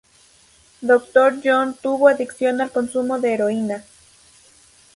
Dr. 0.81 1.41
John 1.43 1.75
tuvo 1.79 2.07
adicción 2.07 2.59
al 2.59 2.71
consumo 2.71 3.19
de 3.19 3.35
heroína. 3.35 3.83